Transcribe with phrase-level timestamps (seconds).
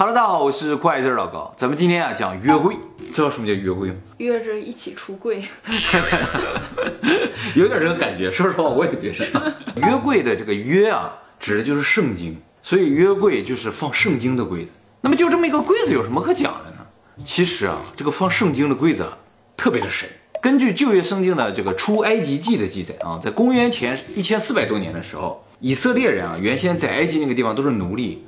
[0.00, 1.52] Hello，大家好，我是快字老高。
[1.56, 2.76] 咱们今天啊讲约柜，
[3.12, 3.96] 知道什么叫约柜吗？
[4.18, 5.42] 约着一起出柜，
[7.56, 8.30] 有点这个感觉。
[8.30, 9.52] 说实话，我也觉得
[9.88, 14.70] 约柜的这个约啊，指的就是圣经，所以约柜就是放圣经的柜子。
[15.00, 16.86] 那么就这么一个柜子，有什么可讲的呢？
[17.24, 19.18] 其实啊，这个放圣经的柜子啊，
[19.56, 20.08] 特别的神。
[20.40, 28.22] 根据旧约圣经的这个出埃及记的记载啊，在公元前一千四百多年的时候，以色列人啊，原先在埃及那个地方都是奴隶。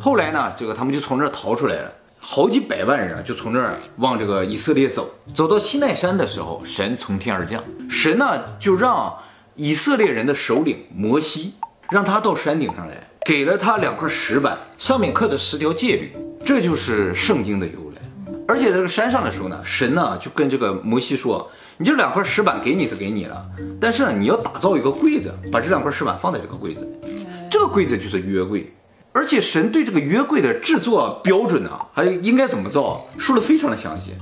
[0.00, 5.10] 后来呢，这个他们就从这儿逃出来了，好几百万人啊，就从这儿往这个以色列走。
[5.34, 9.12] 走到西奈山的时候，神从天而降，神呢就让
[9.56, 11.54] 以色列人的首领摩西，
[11.90, 16.12] 让他到山顶上来，给了他两块石板，上面刻着十条戒律，
[16.44, 18.34] 这就是圣经的由来。
[18.46, 23.44] 而且在这个山上的时候呢，神呢就跟这个摩西说：“你这两块石板给你是给你了，
[23.80, 28.72] 但是呢，你要打造一个柜子，把这两块石板放在这个柜子里，这个柜子就是约柜。”
[29.12, 34.12] 而且神对这个约柜的制作标准呢，还应该怎么造，说的非常的详细。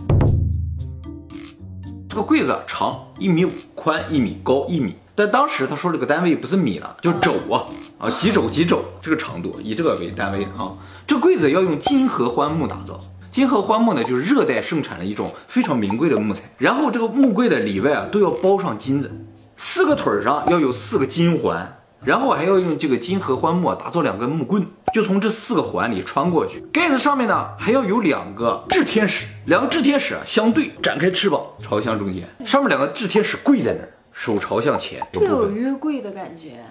[2.09, 4.95] 这个柜子长一米五，宽一米，高一米。
[5.15, 7.67] 但当时他说这个单位不是米了，就肘啊
[7.99, 10.73] 啊，几肘几肘这个长度，以这个为单位啊。
[11.07, 12.99] 这柜子要用金合欢木打造，
[13.31, 16.43] 金合欢木呢就是热带盛产的一种非常名贵的木材。
[16.57, 19.11] 然后这个木柜的里外啊都要包上金子，
[19.59, 21.81] 四个腿上要有四个金环。
[22.07, 26.61] 然后还要用这个金合欢木打造两根木棍，就从这四个环里穿过去。
[26.73, 35.05] 盖子上面呢还要有两个炽天使，两个炽天使啊相对展开翅膀朝向中间，上面两个炽天使跪在那儿，手朝向前。
[35.13, 36.63] 这有约柜的感觉。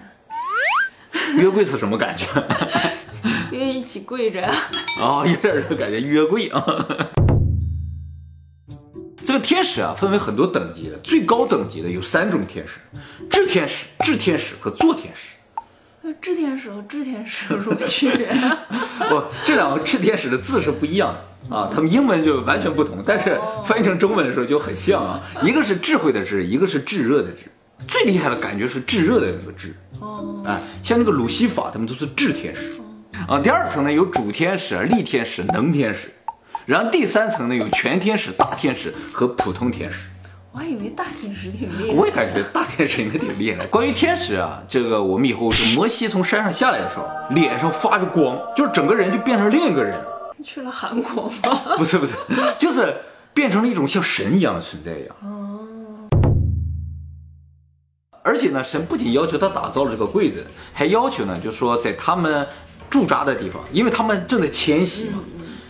[1.34, 2.26] 约柜是什么感觉？
[3.52, 4.42] 约一起跪着。
[4.42, 6.64] 啊， 有点这个感觉，约柜啊。
[9.26, 12.78] 这个天使啊，分为很多等级的，最高等级的有三种天使：
[13.28, 15.34] 智天使、智天使和坐天使。
[16.00, 18.28] 那炽天使和炽天使有什么区别？
[19.10, 25.20] 不，这两个炽天使的字是不一样的啊，他们英文就完全不同，但是翻译成中文的时候就很像啊。
[25.42, 27.50] 一个是智慧的智，一个是炙热的炙。
[27.88, 29.74] 最厉害的感觉是炙热的那个炙。
[29.98, 30.40] 哦。
[30.46, 32.76] 哎，像那个鲁西法，他们都是炽天使。
[33.26, 36.12] 啊，第二层呢有主天使、力天使、能天使。
[36.66, 40.10] 然后第三层呢，有全天使、大天使和普通天使。
[40.50, 41.94] 我还以为大天使挺厉害。
[41.94, 43.64] 我也感觉大天使应该挺厉害。
[43.66, 49.96] 关于天使啊，这个我们以后摩西从山上下来的时候，脸上发着光，就是整个人就变成另一个人。
[50.42, 51.32] 去了韩国吗？
[51.76, 52.14] 不是不是，
[52.58, 52.92] 就是
[53.32, 55.14] 变成了一种像神一样的存在一样。
[55.22, 55.60] 哦。
[58.24, 62.44] 而且呢，神不仅要求他打造了这个柜子，还要求呢，就是说在他们
[62.90, 65.18] 驻扎的地方，因为他们正在迁徙嘛。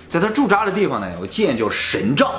[0.09, 2.31] 在他驻扎的地方呢，有建叫神帐，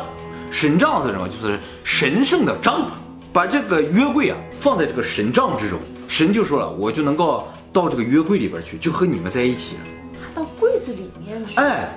[0.49, 1.27] 神帐是什么？
[1.27, 2.85] 就是神圣的帐篷。
[3.33, 5.77] 把这个约柜啊放在这个神帐之中，
[6.07, 9.81] 神就说了，我就能够到这个约柜里边去，就和你们在一起了。
[10.33, 11.55] 到柜子里面去？
[11.55, 11.89] 哎，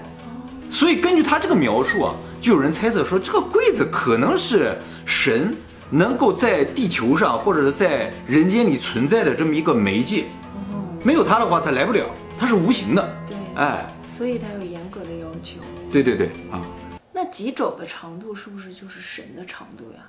[0.69, 4.77] 所以根据他这个描述啊，就有人猜测说，这个柜子可能是
[5.07, 5.57] 神
[5.89, 10.25] 能够在地球上或者是在人间里存在的这么一个媒介。
[11.03, 12.05] 没有他的话，他来不了，
[12.37, 13.17] 他是无形的。
[13.27, 13.87] 对，哎。
[14.19, 15.07] 所以它有严格的
[15.91, 16.61] 对对对啊，
[17.13, 20.01] 那几肘的长度是不是就是神的长度呀？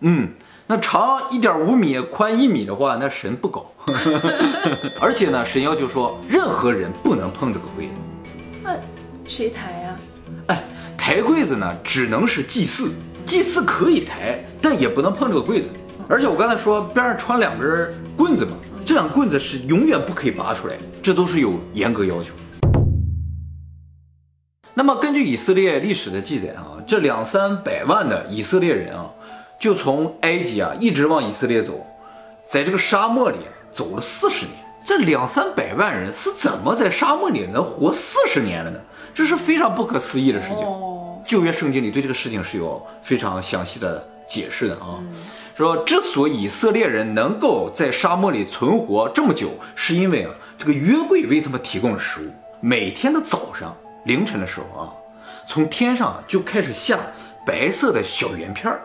[0.00, 0.30] 嗯，
[0.66, 3.70] 那长一点五米，宽一米的话，那神不高。
[5.00, 7.92] 而且呢，神要求说，任何人不能碰这个柜子。
[8.62, 8.76] 那
[9.26, 9.96] 谁抬呀？
[10.46, 10.64] 哎，
[10.96, 12.92] 抬柜子呢，只能是祭祀，
[13.26, 15.68] 祭祀可以抬，但也不能碰这个柜子。
[16.08, 18.52] 而且我刚才说边上穿两根棍子嘛，
[18.86, 22.32] 这两棍子是永远不可以拔出来，这都是有严格要求。
[24.74, 29.10] 那么根据以色列历史的记载啊，这两三百万的以色列人啊，
[29.58, 31.86] 就从埃及啊一直往以色列走，
[32.46, 33.38] 在这个沙漠里
[33.72, 34.56] 走了四十年。
[34.82, 38.80] 这两三百万人是怎么在沙漠里能活四十年的呢？
[39.12, 40.64] 这是非常不可思议的事情。
[41.26, 44.98] 旧约圣经里对这个事情是有非常详细的解释的啊，
[45.54, 52.30] 说之所以以色列人能够在沙漠里存活这么久，是因为啊这个约柜为他们提供了食物，
[52.60, 53.76] 每天的早上。
[54.04, 54.92] 凌晨的时候啊，
[55.46, 56.98] 从天上就开始下
[57.44, 58.80] 白色的小圆片儿，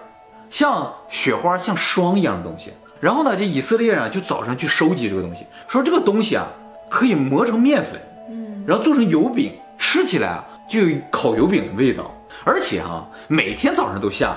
[0.50, 2.74] 像雪花、像霜一样的东西。
[3.00, 6.48] 然后呢，这以色列人就早上去收集这个东西，说这个东西啊
[6.90, 12.12] 可以磨成面粉，嗯，然后做成油饼，吃起来啊就有烤油饼的味道。
[12.44, 14.36] 而且啊，每天早上都下，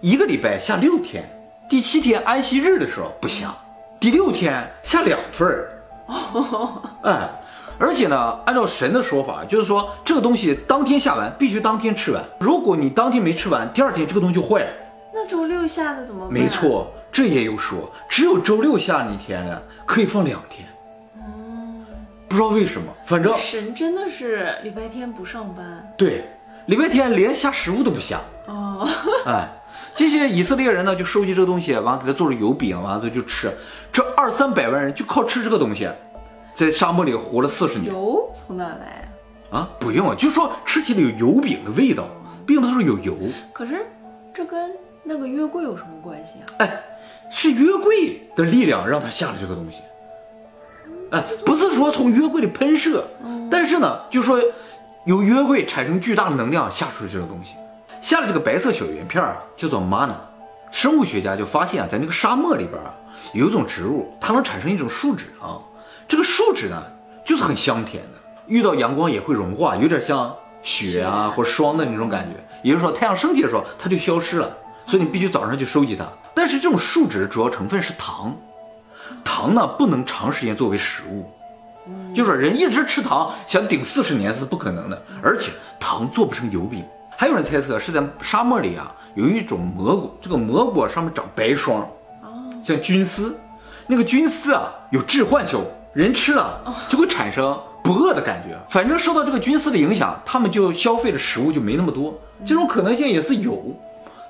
[0.00, 1.28] 一个礼拜下六天，
[1.68, 3.54] 第七天安息日的时候不下，
[3.98, 5.70] 第六天下两份儿，
[7.02, 7.28] 哎。
[7.78, 12.22] 而且呢，按照神的说法，就是说这个东西当天下完，必须当天吃完。
[12.40, 14.72] 如果你当天没吃完，第二天这个东西就坏了。
[15.14, 16.32] 那周六下的怎么办？
[16.32, 20.68] 没错，这也有说，只有周六下那天呢，可以放两天。
[21.16, 21.86] 哦，
[22.28, 26.24] 不知道为什么，反正神真的是礼拜天不上班对，
[26.66, 28.20] 礼拜天连下食物都不下。
[28.46, 28.88] 哦，
[29.24, 29.48] 哎，
[29.94, 33.52] 这些以色列人呢，就收集这个东西，完了给他做成油饼，完了就吃。
[33.92, 35.88] 这二三百万人就靠吃这个东西，
[36.58, 39.08] 在沙漠里活了四十年油从哪来
[39.48, 39.58] 啊？
[39.58, 39.70] 啊！
[39.78, 42.08] 不用，就说吃起来有油饼的味道，
[42.44, 43.16] 并不是说有油。
[43.52, 43.86] 可是
[44.34, 44.72] 这跟
[45.04, 46.58] 那个约柜有什么关系啊？
[46.58, 46.82] 哎，
[47.30, 49.82] 是约柜的力量让他下了这个东西。
[51.12, 53.06] 哎，不是说从约柜里喷射，
[53.48, 54.42] 但是呢，就说
[55.06, 57.54] 由约柜产生巨大的能量下出这个东西，
[58.00, 60.10] 下了这个白色小圆片啊，叫做 mana。
[60.72, 62.92] 生物学家就发现啊，在那个沙漠里边啊，
[63.32, 65.62] 有一种植物，它能产生一种树脂啊，
[66.08, 66.82] 这个树脂呢，
[67.22, 72.42] 就是很香甜的，遇到阳光也会融化，有点像雪啊或霜的那种感觉。
[72.62, 74.50] 也就是说，太阳升起的时候它就消失了，
[74.86, 76.06] 所以你必须早上去收集它。
[76.34, 78.34] 但是这种树脂主要成分是糖，
[79.22, 81.30] 糖呢不能长时间作为食物，
[82.14, 86.82] 就是说人一直吃糖想顶四十年是不可能的，而且糖做不成油饼。
[87.16, 91.86] 还有人猜测是在沙漠里啊有一种蘑菇，这个蘑菇上面长白霜，
[92.62, 93.36] 像菌丝，
[93.86, 98.56] 那个菌丝啊有致幻效果，人吃了就会产生不饿的感觉。
[98.70, 102.16] 反正受到这个菌丝的影响，他们就消费的食物就没那么多，
[102.46, 103.74] 这种可能性也是有。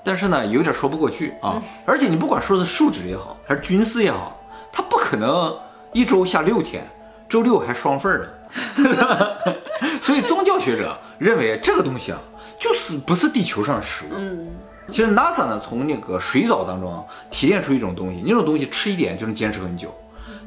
[0.03, 1.63] 但是呢，有点说不过去啊！
[1.85, 4.41] 而且你不管说是树脂也好，还是菌丝也好，
[4.73, 5.55] 它不可能
[5.93, 6.89] 一周下六天，
[7.29, 9.59] 周六还双份儿的。
[10.01, 12.19] 所以宗教学者认为这个东西啊，
[12.59, 14.15] 就是不是地球上的食物。
[14.17, 14.49] 嗯，
[14.91, 19.95] 其实 NASA 呢，从那个水藻当中啊提炼出一种东西，那种东西吃一点就能坚持很久，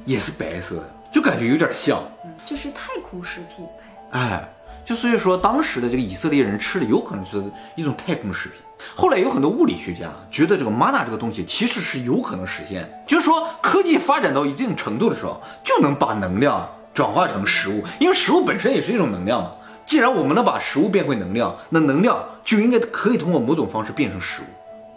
[0.03, 2.01] 也是白色的，就感觉有点像。
[2.45, 3.83] 就是太空食品呗。
[4.11, 4.49] 哎，
[4.83, 7.43] 就所以说当时的这个以色列人吃的有可能是
[7.75, 8.57] 一种太空食品。
[8.95, 19.51] 后来有很多物理学家觉得这个 mana 这个东西其实是有可能实现，就是说科技发展到一定程度的时候，就能把能量转化成食物，因为食物本身也是一种能量嘛。
[19.85, 24.45] 既然我们能把食物变回能量，那能量就应该可以通过某种方式变成食物。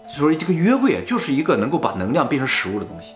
[0.08, 3.14] 所以这个约柜啊，就是一个能够把能量变成食物的东西。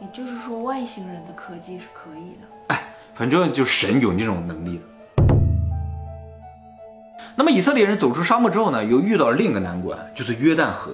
[0.00, 2.46] 也就是说，外星人的科技是可以的。
[2.68, 4.80] 哎，反正就神有那种能力。
[7.36, 10.92] 那么以色列人走出沙漠之后呢，又遇到了另一个难关，就是约旦河。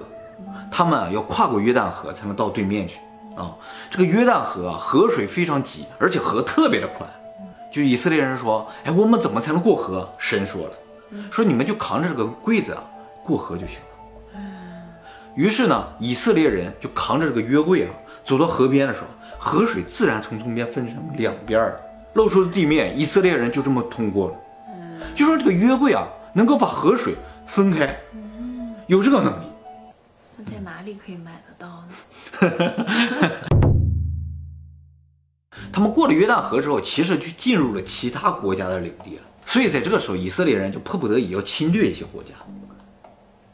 [0.71, 2.99] 他们啊要跨过约旦河才能到对面去
[3.37, 3.55] 啊。
[3.91, 7.09] 这个约旦河啊，河水非常急，而且河特别的宽。
[7.71, 10.73] 就以色列人说：“哎，我们怎么才能过河？”神说了
[11.31, 12.83] ：“说你们就扛着这个柜子啊，
[13.25, 13.79] 过河就行。”
[15.35, 17.91] 于是呢，以色列人就扛着这个约柜啊，
[18.25, 19.07] 走到河边的时候，
[19.39, 21.81] 河水自然从中间分成两边儿，
[22.15, 24.37] 露出了地面，以色列人就这么通过了。
[25.15, 27.15] 就说这个约柜啊，能够把河水
[27.47, 27.97] 分开，
[28.87, 29.45] 有这个能力。
[30.37, 31.95] 那在哪里可以买得到呢？
[35.73, 39.23] 他们过了约旦河之后，其实就进入了其他国家的领地了。
[39.47, 42.35] 所以在这个时候，以色列人就迫不得已要侵略一些国家。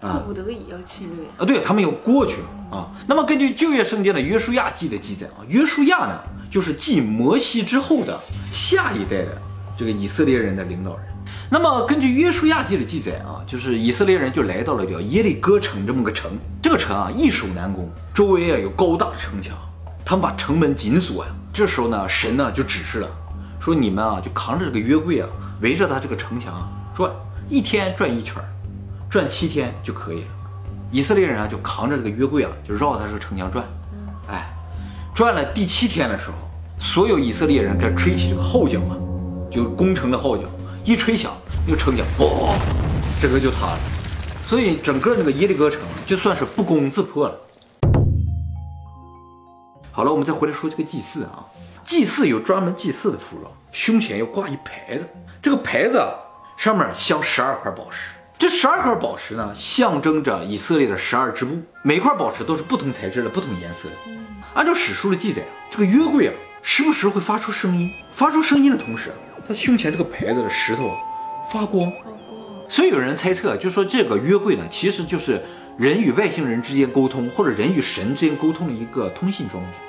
[0.00, 1.26] 迫不得已要侵略。
[1.38, 2.36] 啊，对他们要过去
[2.70, 2.88] 啊。
[3.06, 6.20] 那么根据旧约圣经的约书亚记的记载啊，约书亚呢
[6.50, 8.18] 就是继摩西之后的
[8.52, 9.40] 下一代的
[9.76, 11.06] 这个以色列人的领导人。
[11.48, 19.56] 那么根据约书亚记的记载啊，就是以色列人就来到了叫耶利哥城这么个城，这个城啊易守难攻，周围啊有高大的城墙，
[20.04, 21.30] 他们把城门紧锁呀。
[21.52, 23.08] 这时候呢，神呢就指示了，
[23.60, 25.28] 说你们啊就扛着这个约柜啊，
[25.60, 27.10] 围着他这个城墙啊转，
[27.48, 28.44] 一天转一圈儿，
[29.16, 30.26] 转七天就可以了。
[30.90, 33.64] 以色列人啊就扛着这个约柜啊，就绕他这个城墙转，
[34.28, 34.54] 哎，
[35.14, 36.36] 转了第七天的时候，
[36.78, 38.92] 所有以色列人该吹起这个号角啊，
[39.50, 40.42] 就攻城的号角，
[40.84, 41.32] 一吹响，
[41.66, 42.58] 那个城墙嘣，
[43.18, 43.78] 整个就塌了。
[44.42, 47.34] 所以整个那个耶利哥城就算是不攻自破了。
[49.90, 51.42] 好了，我们再回来说这个祭祀啊，
[51.86, 55.08] 祭祀有专门祭祀的服装，胸前要挂一牌子，
[55.40, 56.12] 这个牌子啊
[56.58, 63.94] 上面镶十二块宝石，这十二块宝石呢象征着以色列的十二支部，每块宝石都是不同材质的、不同颜色的。
[64.52, 69.10] 按照史书的记载啊，这个约柜啊时不时会发出声音，发出声音的同时，
[69.48, 70.96] 它胸前这个牌子的石头啊
[71.50, 72.14] 发光，发光。
[72.68, 75.40] 所以有人猜测，就说这个约柜呢，其实就是
[75.78, 79.80] 人与外星人之间沟通，或者人与神之间沟通的一个通信装置。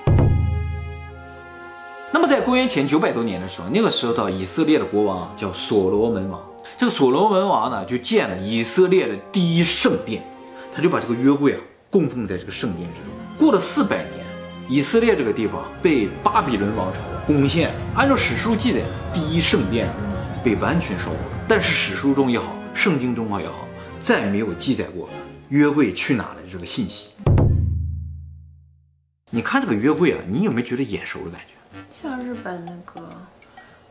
[2.14, 6.42] 那么在公元前九百多年的时候，那个时候的以色列的国王啊叫所罗门王。
[6.76, 10.24] 这个所罗门王呢，就建了以色列的第一圣殿，
[10.74, 11.60] 他就把这个约柜啊
[11.90, 13.10] 供奉在这个圣殿之中。
[13.38, 14.26] 过了四百年，
[14.68, 18.82] 以色列这个地方被巴比伦王朝攻陷，按照史书记载，
[19.14, 19.88] 第一圣殿
[20.44, 21.18] 被完全烧毁。
[21.48, 23.68] 但是史书中也好，圣经中也好，
[24.00, 25.08] 再没有记载过
[25.50, 27.12] 约柜去哪了这个信息。
[29.30, 31.54] 你看这个约柜啊，你有没有觉得眼熟的感觉？
[31.90, 33.08] 像日本那个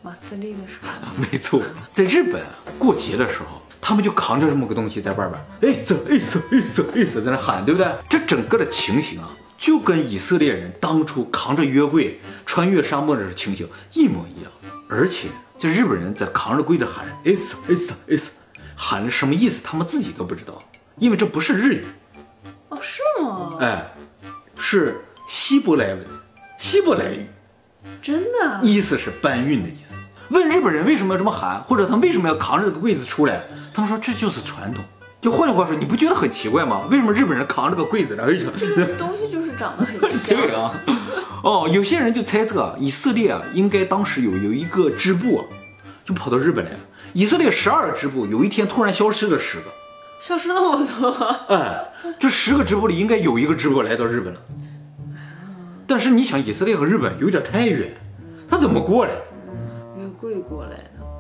[0.06, 1.60] 马自立的时候， 没错，
[1.92, 2.40] 在日本
[2.78, 5.28] 过节的时候，他们就扛着这么个东西在外
[5.60, 7.92] 边，哎走哎走哎走哎走在那喊，对不对？
[8.08, 14.52] 这整个的情形啊，就跟以色列人当初扛着约柜穿越沙漠的情形一模一样。
[14.88, 15.26] 而且
[15.58, 18.26] 这日本人在扛着柜子喊哎走哎走哎走，
[18.76, 20.62] 喊的什么意思，他们自己都不知道，
[20.98, 21.84] 因为这不是日语，
[22.68, 23.56] 哦，是吗？
[23.58, 23.90] 哎，
[24.56, 26.04] 是希伯来文，
[26.60, 27.26] 希伯来语。
[28.02, 28.60] 真的？
[28.62, 29.85] 意思是搬运的意思。
[30.28, 33.45] 问日本人为什么要这么喊，或者他为什么要扛着这个柜子出来？
[33.73, 34.85] 他们说这就是传统。
[35.21, 36.83] 就换句话说，你不觉得很奇怪吗？
[36.90, 40.37] 为什么日本人扛着个柜子，然后就这个东西就是长得很像。
[40.38, 40.73] 对啊，
[41.42, 45.45] 哦，有些人就猜测以色列啊，应该当时有有一个支部啊，
[46.04, 46.78] 就跑到日本来了。
[47.12, 49.64] 以色列十二个支部，有一天突然消失了十个，
[50.21, 51.11] 消失那么多。
[51.49, 51.87] 哎，
[52.21, 54.40] 这十个支部里应该有一个支部来到日本了。
[55.88, 57.97] 但是你想，以色列和日本有点太远，
[58.49, 59.12] 他怎么过来？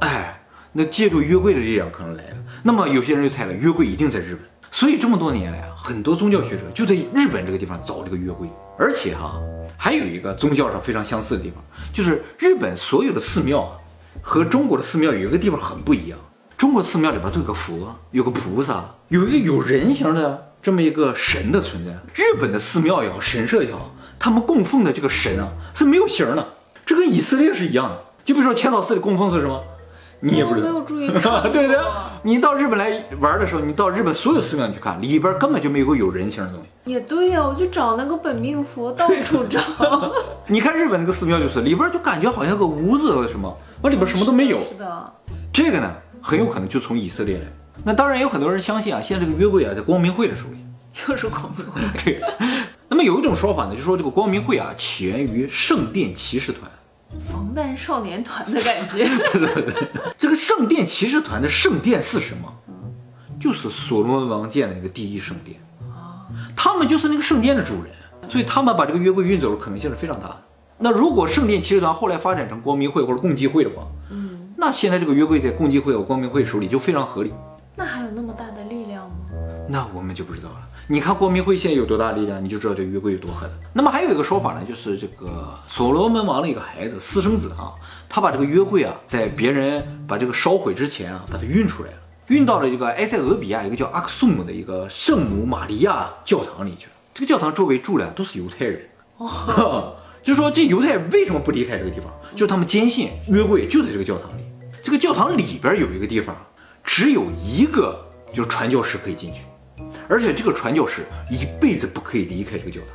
[0.06, 0.40] 哎，
[0.72, 2.36] 那借助约柜的力量可能来了。
[2.62, 4.40] 那么有些人就猜了，约柜一定在日本。
[4.70, 8.48] 所以这么多年来啊，很多宗教学者就在日本这个地方找这个约柜。
[8.78, 9.40] 而且哈，
[9.76, 11.60] 还有一个宗教上非常相似的地方，
[11.92, 13.72] 就是日本所有的寺庙啊，
[14.22, 16.16] 和中国的寺庙有一个地方很不一样。
[16.56, 21.92] 中国寺庙里边都有个佛，有个菩萨，有一个有人形的这么一个神的存在。
[22.14, 23.94] 日本的寺庙也好，神社也好。
[24.18, 26.46] 他们供奉的这个神啊是没有形的，
[26.84, 28.02] 这跟以色列是一样的。
[28.24, 29.62] 就比如说千岛寺里供奉是什么，
[30.26, 30.68] 你也不知道。
[30.68, 31.08] 没有注意
[31.52, 31.78] 对对，
[32.22, 36.90] 你到日本来玩的时候，你到日本所有寺庙你去看，里边根本就没有个有人形的东西。
[36.90, 39.60] 也对呀，我就找那个本命佛，到处找。
[40.46, 44.58] 你看日本那个寺庙就是里边就感觉好像个屋子什么，往里边什么都没有。
[44.60, 45.12] 是的。
[45.52, 45.90] 这个呢，
[46.20, 47.44] 很有可能就从以色列来。
[47.84, 50.58] 那当然有很多人相信啊，现在这个约柜啊在光明会的手里。
[51.08, 51.80] 又是光明会。
[52.04, 52.20] 对。
[52.88, 56.70] 那么有一种说法呢，就说这个光明会啊起源于圣殿骑士团，
[57.20, 59.08] 防弹少年团的感觉。
[60.18, 62.52] 这个圣殿骑士团的圣殿是什么？
[63.38, 65.60] 就是所罗门王建的那个第一圣殿
[66.56, 67.92] 他们就是那个圣殿的主人，
[68.30, 70.42] 所以他们把这个约柜运走的可能性是非常大的。
[70.78, 77.32] 那如果圣殿骑士团后来发展成光明会或者共济会的话，嗯，那现在这个约柜在共济会和光明会手里就非常合理。
[77.76, 79.16] 那还有那么大的力量吗？
[79.68, 80.60] 那我们就不知道了。
[80.88, 83.50] 你看光明会现在有多大力量，你就知道这约柜有多狠。
[83.72, 87.74] 那么还有一个说法呢，就是这个所罗门王的一个孩子私生子啊，
[88.08, 91.96] 他把这个约柜啊，在别人把这个烧毁之前啊，把它运出来了，
[92.28, 96.92] 运到了这个埃塞俄比亚一个叫阿克苏姆的一个圣母玛利亚教堂里去了。
[97.12, 98.88] 这个教堂周围住的都是犹太人，
[100.22, 102.12] 就说这犹太人为什么不离开这个地方？
[102.32, 104.42] 就是他们坚信约柜就在这个教堂里。
[104.84, 106.36] 这个教堂里边有一个地方，
[106.84, 109.40] 只有一个就是传教士可以进去。
[110.08, 112.88] 而且这个传教士一辈子不可以离开这个教堂，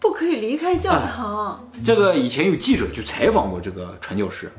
[0.00, 1.68] 不可以离开教堂。
[1.84, 4.50] 这个以前有记者去采访过这个传教士，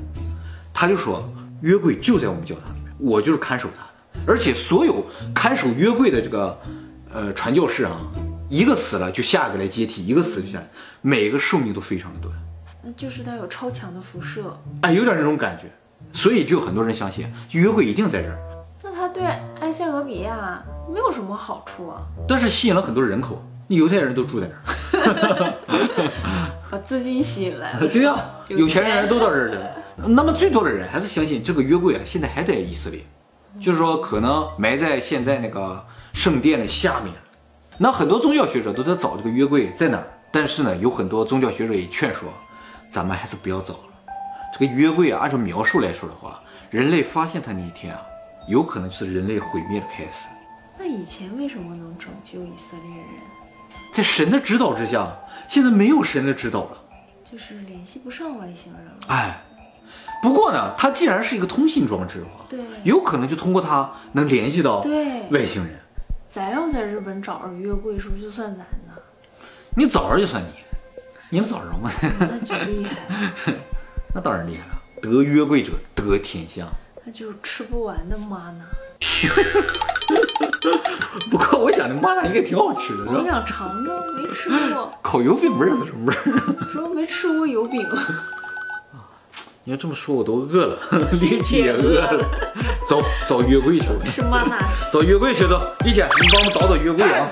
[0.74, 1.28] 他就说
[1.62, 3.90] 约柜就在我们教堂里面，我就是看守他的。
[4.26, 6.58] 而且所有看守约柜的这个
[7.14, 8.00] 呃传教士啊，
[8.50, 10.70] 一个死了就下一个来接替，一个死就下来，
[11.02, 12.34] 每个寿命都非常的短。
[12.84, 15.64] 那就是他有超强的辐射，哎，有点那种感觉。
[16.12, 18.38] 所以就很多人相信约柜一定在这儿。
[18.84, 19.24] 那他对
[19.74, 20.62] 埃塞俄比亚？
[20.88, 24.54] 没有什么好处啊，但是吸引了很多人口，那犹太人都住在这
[25.02, 25.54] 儿，
[26.70, 27.80] 把资金吸引来了。
[27.90, 29.76] 对呀，有钱人都到这儿来了。
[30.08, 33.00] 那么最多的人还是相信这个约柜啊，现在还在以色列，
[33.60, 37.12] 就是说可能埋在现在那个圣殿的下面。
[37.80, 42.30] 那很多宗教学者都在找这个约柜在哪儿，但是呢，有很多宗教学者也劝说，
[42.92, 43.80] 咱们还是不要找了。
[44.54, 46.40] 这个约柜啊，按照描述来说的话，
[46.70, 48.02] 人类发现它那一天啊，
[48.48, 50.28] 有可能就是人类毁灭的开始。
[50.78, 53.08] 那以前为什么能拯救以色列人？
[53.92, 55.08] 在神的指导之下，
[55.48, 56.78] 现在没有神的指导了，
[57.24, 58.94] 就是联系不上外星人了。
[59.08, 59.42] 哎，
[60.22, 65.80] 不过呢，它既然是一个通信装置的话，对，有可能就通过它能联系到对外星人。
[66.28, 68.94] 咱要在日本找着约柜，是不是就算咱呢？
[69.76, 70.50] 你找着就算你，
[71.30, 71.90] 你能找着吗？
[72.20, 73.54] 那就厉害。
[74.14, 76.68] 那当然厉害了，得约柜者得天下。
[77.06, 78.64] 那就是吃不完的玛呢。
[81.30, 83.14] 不过我想这麻辣应该挺好吃的，是吧？
[83.18, 84.90] 我想尝尝，没吃过。
[85.02, 86.18] 烤油饼味儿是什么味儿？
[86.72, 87.86] 说没吃过油饼。
[89.66, 90.78] 你要这么说，我都饿了，
[91.20, 92.26] 力气也饿了。
[92.88, 93.88] 走，找约柜去。
[94.06, 94.58] 吃麻辣。
[94.92, 97.28] 找约柜去，走，一起，你帮我们找找约柜啊。